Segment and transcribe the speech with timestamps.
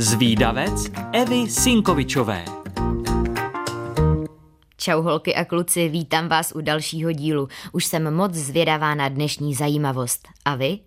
[0.00, 2.44] Zvídavec Evy Sinkovičové
[4.76, 7.48] Čau holky a kluci, vítám vás u dalšího dílu.
[7.72, 10.28] Už jsem moc zvědavá na dnešní zajímavost.
[10.44, 10.78] A vy?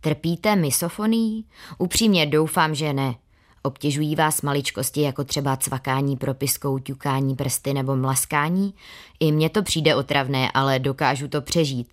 [0.00, 1.44] Trpíte misofoní?
[1.78, 3.14] Upřímně doufám, že ne.
[3.62, 8.74] Obtěžují vás maličkosti jako třeba cvakání propiskou, ťukání prsty nebo mlaskání?
[9.20, 11.88] I mně to přijde otravné, ale dokážu to přežít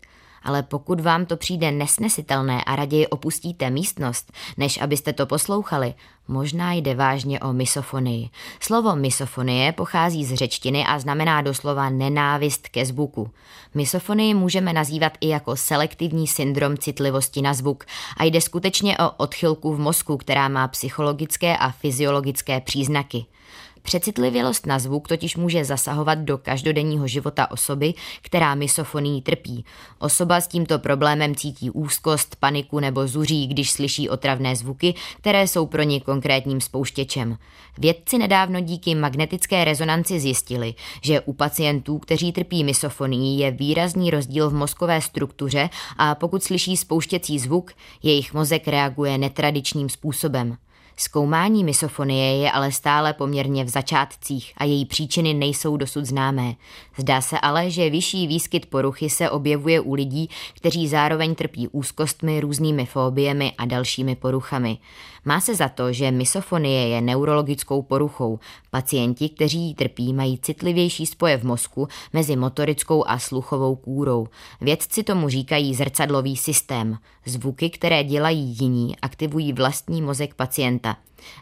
[0.48, 5.94] ale pokud vám to přijde nesnesitelné a raději opustíte místnost, než abyste to poslouchali,
[6.27, 8.30] možná jde vážně o misofonii.
[8.59, 13.30] Slovo misofonie pochází z řečtiny a znamená doslova nenávist ke zvuku.
[13.75, 17.86] Misofonii můžeme nazývat i jako selektivní syndrom citlivosti na zvuk
[18.17, 23.25] a jde skutečně o odchylku v mozku, která má psychologické a fyziologické příznaky.
[23.88, 29.66] Přecitlivělost na zvuk totiž může zasahovat do každodenního života osoby, která misofoní trpí.
[30.00, 35.66] Osoba s tímto problémem cítí úzkost, paniku nebo zuří, když slyší otravné zvuky, které jsou
[35.66, 37.38] pro ně konkrétním spouštěčem.
[37.78, 44.50] Vědci nedávno díky magnetické rezonanci zjistili, že u pacientů, kteří trpí misofonii, je výrazný rozdíl
[44.50, 47.72] v mozkové struktuře a pokud slyší spouštěcí zvuk,
[48.04, 50.58] jejich mozek reaguje netradičním způsobem.
[51.00, 56.56] Zkoumání misofonie je ale stále poměrně v začátcích a její příčiny nejsou dosud známé.
[56.98, 62.39] Zdá se ale, že vyšší výskyt poruchy se objevuje u lidí, kteří zároveň trpí úzkostmi,
[62.39, 64.78] různými fóbiemi a dalšími poruchami.
[65.26, 68.39] Má se za to, že misofonie je neurologickou poruchou.
[68.72, 74.28] Pacienti, kteří ji trpí, mají citlivější spoje v mozku mezi motorickou a sluchovou kůrou.
[74.61, 76.98] Vědci tomu říkají zrcadlový systém.
[77.26, 80.86] Zvuky, které dělají jiní, aktivují vlastní mozek pacienta.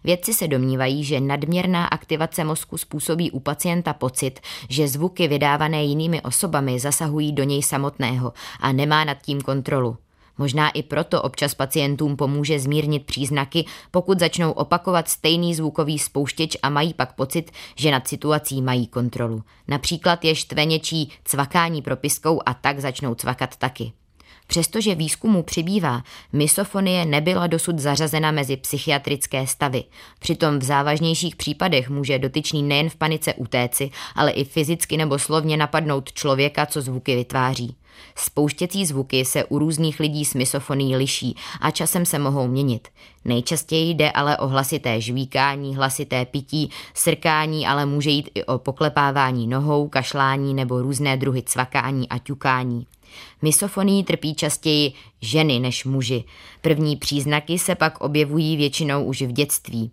[0.04, 6.22] Vědci se domnívají, že nadměrná aktivace mozku způsobí u pacienta pocit, že zvuky vydávané jinými
[6.22, 9.98] osobami zasahují do něj samotného a nemá nad tím kontrolu.
[10.38, 16.70] Možná i proto občas pacientům pomůže zmírnit příznaky, pokud začnou opakovat stejný zvukový spouštěč a
[16.70, 19.44] mají pak pocit, že nad situací mají kontrolu.
[19.68, 23.92] Například je štve něčí cvakání propiskou a tak začnou cvakat taky.
[24.48, 29.84] Přestože výzkumu přibývá, misofonie nebyla dosud zařazena mezi psychiatrické stavy.
[30.20, 35.58] Přitom v závažnějších případech může dotyčný nejen v panice utéci, ale i fyzicky nebo slovně
[35.58, 37.76] napadnout člověka, co zvuky vytváří.
[38.16, 42.88] Spouštěcí zvuky se u různých lidí s misofoní liší a časem se mohou měnit.
[43.26, 49.48] Nejčastěji jde ale o hlasité žvíkání, hlasité pití, srkání, ale může jít i o poklepávání
[49.48, 52.88] nohou, kašlání nebo různé druhy cvakání a ťukání.
[53.42, 56.24] Misofonii trpí častěji ženy než muži.
[56.62, 59.92] První příznaky se pak objevují většinou už v dětství.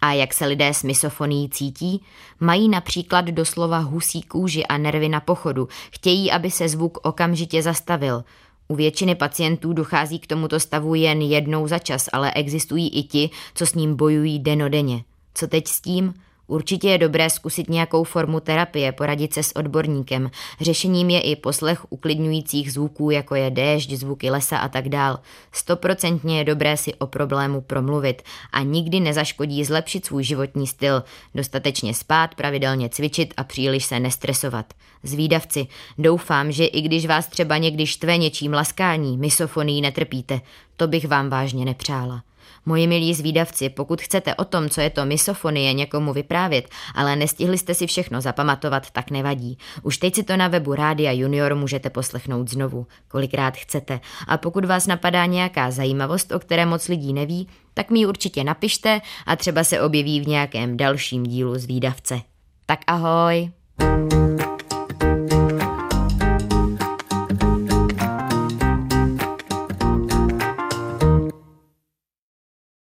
[0.00, 2.02] A jak se lidé s misofoní cítí?
[2.40, 8.24] Mají například doslova husí kůži a nervy na pochodu, chtějí, aby se zvuk okamžitě zastavil.
[8.68, 13.30] U většiny pacientů dochází k tomuto stavu jen jednou za čas, ale existují i ti,
[13.54, 15.04] co s ním bojují denodenně.
[15.34, 16.14] Co teď s tím?
[16.46, 20.30] Určitě je dobré zkusit nějakou formu terapie, poradit se s odborníkem.
[20.60, 25.18] Řešením je i poslech uklidňujících zvuků, jako je déšť, zvuky lesa a tak dál.
[25.52, 31.02] Stoprocentně je dobré si o problému promluvit a nikdy nezaškodí zlepšit svůj životní styl,
[31.34, 34.66] dostatečně spát, pravidelně cvičit a příliš se nestresovat.
[35.02, 35.66] Zvídavci,
[35.98, 40.40] doufám, že i když vás třeba někdy štve něčím laskání, misofoní netrpíte.
[40.76, 42.22] To bych vám vážně nepřála.
[42.66, 47.58] Moji milí zvídavci, pokud chcete o tom, co je to misofonie, někomu vyprávět, ale nestihli
[47.58, 49.58] jste si všechno zapamatovat, tak nevadí.
[49.82, 54.00] Už teď si to na webu Rádia Junior můžete poslechnout znovu, kolikrát chcete.
[54.28, 58.44] A pokud vás napadá nějaká zajímavost, o které moc lidí neví, tak mi ji určitě
[58.44, 62.20] napište a třeba se objeví v nějakém dalším dílu zvídavce.
[62.66, 63.50] Tak ahoj!
[63.78, 64.05] thank you